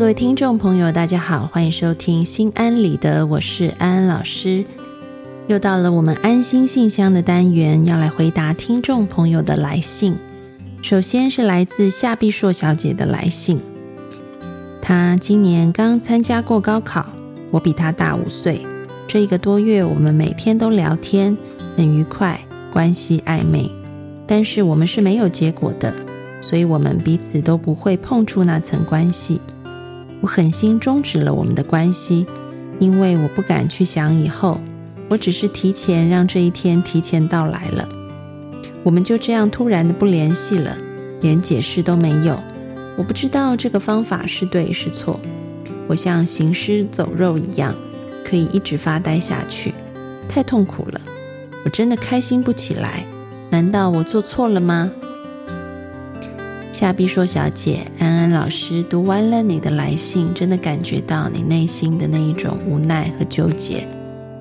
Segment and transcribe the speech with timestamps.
[0.00, 4.64] 各位听众朋友，大家好，欢迎收听《心安理得》，我是安安老师。
[5.46, 10.16] 又到了我们安心信箱的单元，要来回答听众朋友的来信。
[10.80, 13.60] 首先是来自夏碧硕小姐的来信，
[14.80, 17.04] 她今年刚参加过高考，
[17.50, 18.64] 我比她大五岁。
[19.06, 21.36] 这一个多月，我们每天都聊天，
[21.76, 22.40] 很愉快，
[22.72, 23.70] 关系暧昧，
[24.26, 25.94] 但是我们是没有结果的，
[26.40, 29.38] 所以我们彼此都不会碰触那层关系。
[30.20, 32.26] 我狠心终止了我们的关系，
[32.78, 34.60] 因为我不敢去想以后。
[35.08, 37.88] 我只是提前让这一天提前到来了。
[38.84, 40.76] 我们就这样突然的不联系了，
[41.20, 42.40] 连解释都没有。
[42.96, 45.18] 我不知道这个方法是对是错。
[45.88, 47.74] 我像行尸走肉一样，
[48.24, 49.74] 可以一直发呆下去，
[50.28, 51.00] 太痛苦了。
[51.64, 53.04] 我真的开心不起来。
[53.50, 54.92] 难道我做错了吗？
[56.80, 63.86] 夏碧说：“小姐，安安老师读完了你的来信，真的感觉到你内心的那一种无奈和纠结。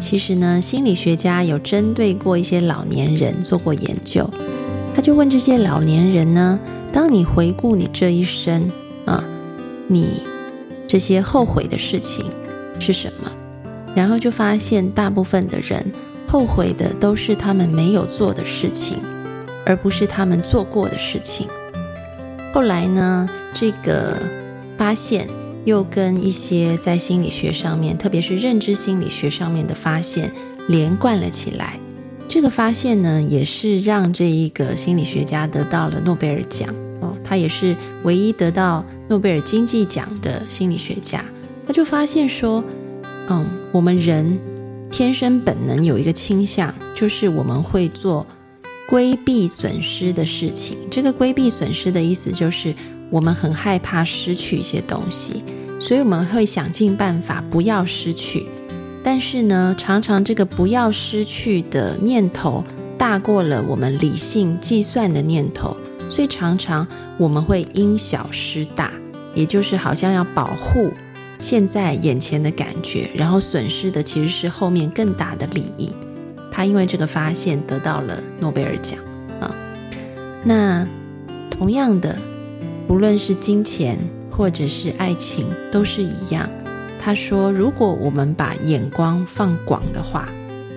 [0.00, 4.26] 其实呢，心理学家有针对过一些老年人做过研究，
[4.96, 6.58] 他就问这些老年人呢：
[6.90, 8.72] 当你回顾你这一生
[9.04, 9.22] 啊，
[9.86, 10.22] 你
[10.88, 12.24] 这些后悔的事情
[12.78, 13.30] 是什么？
[13.94, 15.84] 然后就发现，大部分的人
[16.26, 18.96] 后悔的都是他们没有做的事情，
[19.66, 21.46] 而不是他们做过的事情。”
[22.52, 24.18] 后来呢，这个
[24.76, 25.26] 发现
[25.64, 30.30] 又跟一些在心理学上面，特别是认知心理学上面的发现
[30.68, 31.78] 连贯了起来。
[32.28, 36.68] 这个发现呢，也是让这一个心理学家得到了诺贝尔奖
[37.00, 37.16] 哦。
[37.24, 41.24] 他也是唯一得到诺贝尔经济奖的心理学家。
[41.66, 42.62] 他就发现说，
[43.28, 44.38] 嗯，我们人
[44.90, 48.26] 天生本能有一个倾向，就是我们会做。
[48.88, 52.74] 规避损失的事情，这个规避损失的意思就是
[53.10, 55.42] 我们很害怕失去一些东西，
[55.80, 58.46] 所以我们会想尽办法不要失去。
[59.02, 62.62] 但是呢，常常这个不要失去的念头
[62.96, 65.76] 大过了我们理性计算的念头，
[66.08, 66.86] 所以常常
[67.18, 68.92] 我们会因小失大，
[69.34, 70.92] 也就是好像要保护
[71.38, 75.90] 现在眼前的感觉，然后损失的其实是后面更大的利益。
[76.62, 78.96] 他因为这个发现得到了诺贝尔奖
[79.40, 79.52] 啊。
[80.44, 80.86] 那
[81.50, 82.16] 同样的，
[82.86, 83.98] 不论是金钱
[84.30, 86.48] 或者是爱情，都是一样。
[87.00, 90.28] 他说，如果我们把眼光放广的话，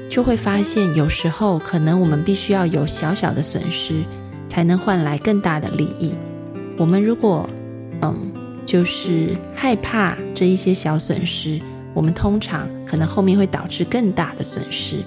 [0.09, 4.01] 就会发现有时候可能我们必须要有小小的损失，
[4.49, 6.15] 才能换来更大的利益。
[6.79, 7.47] 我们如果
[8.01, 8.31] 嗯，
[8.65, 11.59] 就是害怕这一些小损失，
[11.93, 15.03] 我们通常可能后面会导致更大的损失。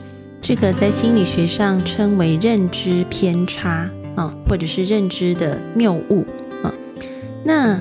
[0.48, 3.86] 这个在心理学上称为认知偏差
[4.16, 6.24] 啊，或者是认知的谬误
[6.62, 6.72] 啊。
[7.44, 7.78] 那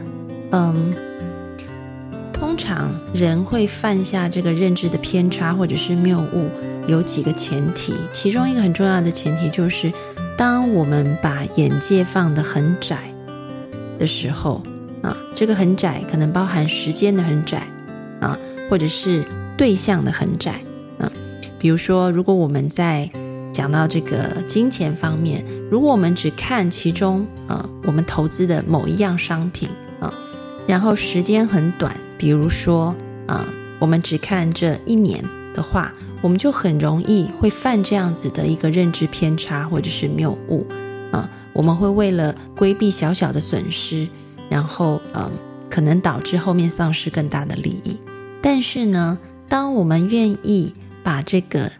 [0.51, 0.93] 嗯，
[2.33, 6.49] 通常人会犯下这个认知的偏差或者是谬误，
[6.89, 7.93] 有几个前提。
[8.11, 9.89] 其中一个很重要的前提就是，
[10.37, 12.97] 当我们把眼界放得很窄
[13.97, 14.61] 的时候
[15.01, 17.65] 啊，这个很窄可能包含时间的很窄
[18.19, 18.37] 啊，
[18.69, 19.23] 或者是
[19.55, 20.59] 对象的很窄。
[21.59, 23.09] 比如说，如果我们在
[23.51, 29.67] 讲到这个金钱方面，如果我们只看其中呃我们投资的某一样商品
[29.99, 30.13] 啊，
[30.67, 32.95] 然后时间很短，比如说
[33.25, 33.45] 啊，
[33.79, 35.23] 我们只看这一年
[35.53, 35.91] 的话，
[36.21, 40.65] 我们就很容易会犯这样子的一个认知偏差或者是谬误
[41.11, 41.27] 啊。
[41.53, 44.07] 我们会为了规避小小的损失，
[44.47, 45.31] 然后嗯，
[45.71, 47.97] 可能导致后面丧失更大的利益。
[48.39, 49.17] 但是呢，
[49.49, 50.71] 当我们愿意
[51.07, 51.71] 把这个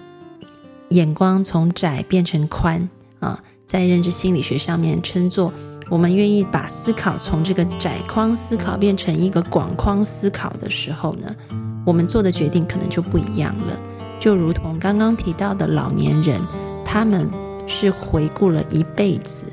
[0.92, 2.90] 眼光从窄变成宽
[3.20, 5.54] 啊，在认知心理学上面称作
[5.90, 11.36] 我们愿意把思考从这个窄框思考变成一个广框思考的时候呢，
[11.86, 13.78] 我们做的决定可能就不一样了。
[14.18, 16.40] 就如同刚刚提到的老年人，
[16.86, 17.30] 他们
[17.68, 19.44] 是回顾了一辈子，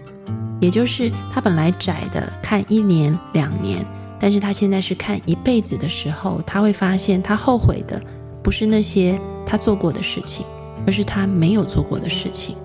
[0.61, 3.85] 也就是他本来窄的看一年两年，
[4.21, 8.01] 但是他现在是看一辈子的时候，他会发现他后悔的
[8.41, 9.21] 不是那些。
[9.47, 10.45] 他做过的事情，
[10.87, 12.57] 而是他没有做过的事情。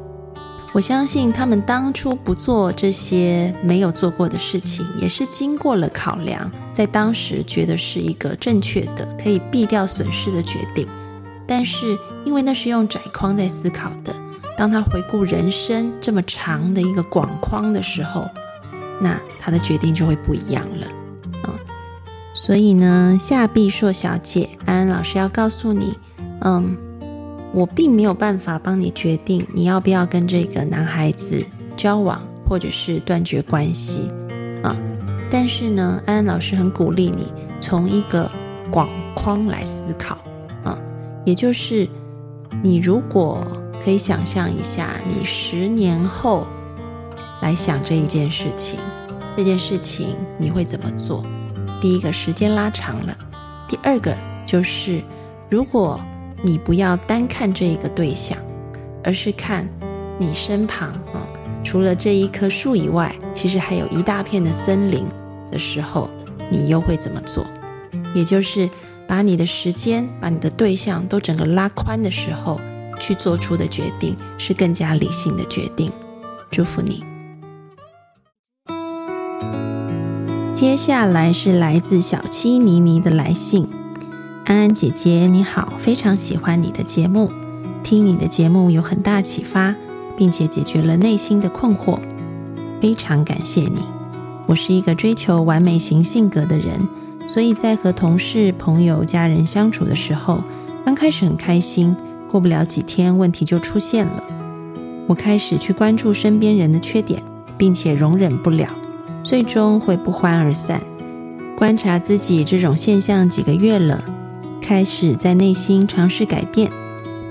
[0.71, 10.87] 我相信他们当初不做这些没有做过的事情，也是经过了考量，在当时觉得是一个正确的、可以避掉损失的决定。
[11.47, 14.13] 但是，因为那是用窄框在思考的，
[14.55, 18.29] 当他回顾人生这么长的一个广框的时候，
[19.01, 20.85] 那他的决定就会不一样了。
[21.41, 21.57] 啊，
[22.35, 25.97] 所以呢，夏碧硕小姐，安安老师要告诉你。
[26.41, 26.77] 嗯，
[27.53, 31.45] 我并没有办法帮你决定你要不要跟这个男孩子
[31.75, 34.09] 交往，或者是断绝关系
[34.63, 34.75] 啊。
[35.31, 37.31] 但是呢，安安老师很鼓励你
[37.61, 38.29] 从一个
[38.71, 40.17] 广框来思考
[40.63, 40.77] 啊，
[41.25, 41.87] 也就是
[42.63, 43.45] 你如果
[43.83, 46.47] 可以想象一下，你十年后
[47.41, 48.79] 来想这一件事情，
[49.37, 51.23] 这件事情你会怎么做？
[51.79, 53.15] 第一个时间拉长了，
[53.67, 54.13] 第二个
[54.45, 55.01] 就是
[55.49, 55.99] 如果
[56.41, 58.37] 你不要单看这一个对象，
[59.03, 59.67] 而是看
[60.17, 61.27] 你身旁啊，
[61.63, 65.05] 除了这一棵树以外，其实还有一大片的森林
[65.51, 66.09] 的时候。
[66.51, 67.45] 你又会怎么做？
[68.15, 68.67] 也就是
[69.07, 72.59] 把你的时间、把你的对象都整个拉宽的时候，
[72.99, 75.91] 去做出的决定是更加理性的决定。
[76.49, 77.03] 祝福你。
[80.55, 83.69] 接下来是来自小七妮妮的来信：
[84.49, 87.31] 安安姐姐你好，非常喜欢你的节目，
[87.83, 89.75] 听你的节目有很大启发，
[90.17, 91.99] 并且解决了内心的困惑，
[92.81, 93.83] 非常感谢你。
[94.47, 96.87] 我是一个追求完美型性格的人，
[97.27, 100.43] 所以在和同事、朋友、家人相处的时候，
[100.83, 101.95] 刚开始很开心，
[102.27, 104.23] 过不了几天，问题就出现了。
[105.05, 107.21] 我开始去关注身边人的缺点，
[107.55, 108.67] 并且容忍不了，
[109.23, 110.81] 最终会不欢而散。
[111.55, 114.03] 观察自己这种现象几个月了，
[114.69, 116.69] 开始在内心尝试改变，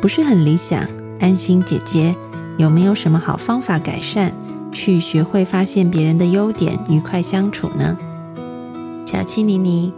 [0.00, 0.85] 不是很理想。
[1.20, 2.17] 安心姐姐，
[2.56, 4.32] 有没有什么好方法改善？
[4.73, 7.96] 去学会发现别人的优点，愉快相处呢？
[9.06, 9.93] 小七妮妮，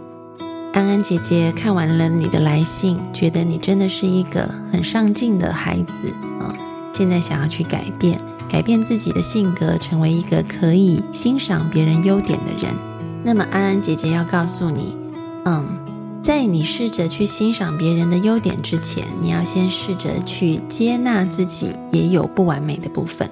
[0.71, 6.09] 安安姐姐看完了你的来信，觉得你真的是一个很上进的孩子
[6.39, 6.53] 啊！
[6.93, 12.71] 现在想要去改变，改变自己的性格，成为一个可以欣赏别人优点的人。
[13.23, 14.95] 那么，安安姐姐要告诉你，
[15.45, 15.65] 嗯，
[16.23, 23.27] 在你试着去欣赏别人的优点之前，你要先试着去接纳自己也有不完美的部分。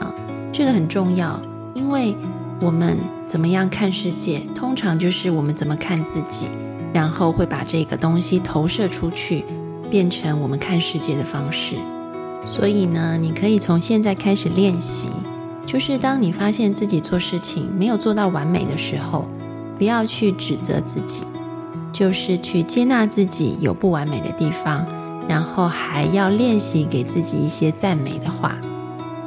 [0.00, 0.14] 啊
[0.50, 1.38] 这个很重要，
[1.74, 2.16] 因为
[2.60, 2.96] 我们
[3.26, 6.46] 怎么样看世界，通常就是我们怎么看自己，
[6.94, 9.44] 然后会把这个东西投射出去，
[9.90, 11.76] 变成我们看世界的方式。
[12.46, 15.08] 所以呢，你可以从现在开始练习，
[15.66, 19.28] 就是当你发现自己做事情没有做到完美的时候，
[19.76, 21.20] 不要去指责自己，
[21.98, 24.86] 就是去接纳自己有不完美的地方，
[25.28, 28.56] 然后还要练习给自己一些赞美的话。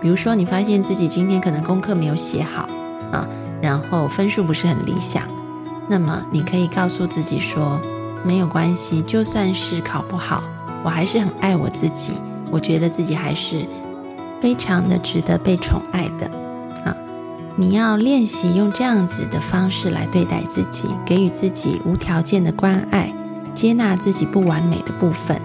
[0.01, 2.69] 比如说，你发现自己今天可能功课没有写好
[3.11, 3.27] 啊，
[3.61, 5.23] 然后分数不是很理想，
[5.89, 7.77] 那么你可以告诉自己说，
[8.23, 10.41] 没有关系，就算是考不好，
[10.81, 12.13] 我还是很爱我自己，
[12.49, 13.65] 我觉得自己还是
[14.41, 16.31] 非常的值得被宠爱的。
[17.57, 23.13] 你要练习用这样子的方式来对待自己，给予自己无条件的关爱，
[23.53, 25.39] 接纳自己不完美的部分。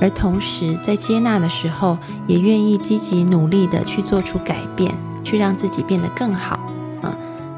[0.00, 4.94] 而同时，在接纳的时候，也愿意积极努力的去做出改变，
[5.24, 6.60] 去让自己变得更好。
[7.02, 7.16] 啊，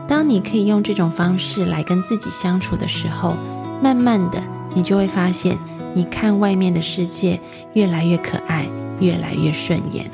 [0.09, 3.37] 当你可以用这种方式来跟自己相处的时候，
[3.83, 4.43] 慢慢的，
[4.75, 5.59] 你就会发现，
[5.93, 7.39] 你看外面的世界
[7.75, 8.67] 越来越可爱，
[9.01, 10.11] 越来越顺眼。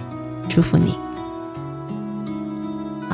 [0.48, 1.05] 祝福你。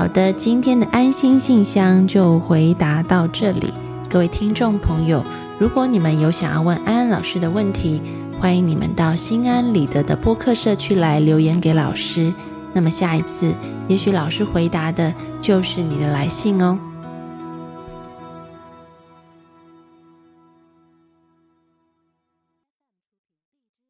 [0.03, 3.73] 好的，今天的安心信箱就回答到这里。
[4.11, 5.25] 各位听众朋友，
[5.61, 8.03] 如果你们有想要问安安老师的问题，
[8.41, 12.35] 欢迎你们到心安理得的播客社区来留言给老师。
[12.73, 13.55] 那么下一次，
[13.87, 16.77] 也许老师回答的就是你的来信哦。